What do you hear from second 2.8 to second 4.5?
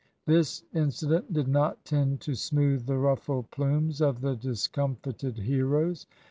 the ruffled plumes of the